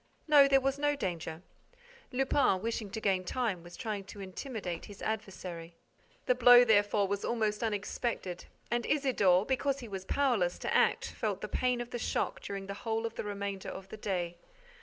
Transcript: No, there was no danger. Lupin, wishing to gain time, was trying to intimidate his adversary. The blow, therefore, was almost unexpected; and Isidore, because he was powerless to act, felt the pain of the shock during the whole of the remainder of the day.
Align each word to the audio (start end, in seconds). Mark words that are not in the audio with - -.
No, 0.27 0.47
there 0.47 0.59
was 0.59 0.79
no 0.79 0.95
danger. 0.95 1.43
Lupin, 2.11 2.59
wishing 2.63 2.89
to 2.89 2.99
gain 2.99 3.23
time, 3.23 3.61
was 3.61 3.77
trying 3.77 4.03
to 4.05 4.19
intimidate 4.19 4.85
his 4.85 5.03
adversary. 5.03 5.75
The 6.25 6.33
blow, 6.33 6.63
therefore, 6.65 7.07
was 7.07 7.23
almost 7.23 7.61
unexpected; 7.61 8.45
and 8.71 8.83
Isidore, 8.87 9.45
because 9.45 9.77
he 9.81 9.87
was 9.87 10.05
powerless 10.05 10.57
to 10.57 10.75
act, 10.75 11.11
felt 11.11 11.41
the 11.41 11.47
pain 11.47 11.81
of 11.81 11.91
the 11.91 11.99
shock 11.99 12.39
during 12.41 12.65
the 12.65 12.73
whole 12.81 13.05
of 13.05 13.13
the 13.13 13.23
remainder 13.23 13.69
of 13.69 13.89
the 13.89 13.97
day. 13.97 14.37